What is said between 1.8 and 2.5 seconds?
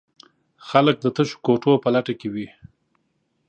په لټه کې وي.